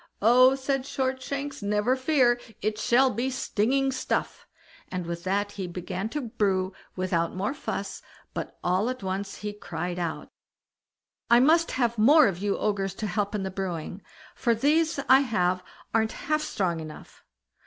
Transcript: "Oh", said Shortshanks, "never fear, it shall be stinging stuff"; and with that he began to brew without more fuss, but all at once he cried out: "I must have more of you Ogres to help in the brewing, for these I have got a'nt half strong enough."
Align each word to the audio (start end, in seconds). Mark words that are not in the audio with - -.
"Oh", 0.19 0.55
said 0.55 0.81
Shortshanks, 0.87 1.61
"never 1.61 1.95
fear, 1.95 2.41
it 2.59 2.79
shall 2.79 3.11
be 3.11 3.29
stinging 3.29 3.91
stuff"; 3.91 4.47
and 4.89 5.05
with 5.05 5.23
that 5.25 5.51
he 5.51 5.67
began 5.67 6.09
to 6.09 6.21
brew 6.21 6.73
without 6.95 7.35
more 7.35 7.53
fuss, 7.53 8.01
but 8.33 8.57
all 8.63 8.89
at 8.89 9.03
once 9.03 9.35
he 9.35 9.53
cried 9.53 9.99
out: 9.99 10.29
"I 11.29 11.39
must 11.39 11.73
have 11.73 11.99
more 11.99 12.25
of 12.27 12.39
you 12.39 12.57
Ogres 12.57 12.95
to 12.95 13.05
help 13.05 13.35
in 13.35 13.43
the 13.43 13.51
brewing, 13.51 14.01
for 14.33 14.55
these 14.55 14.99
I 15.07 15.19
have 15.19 15.63
got 15.93 16.01
a'nt 16.01 16.11
half 16.13 16.41
strong 16.41 16.79
enough." 16.79 17.23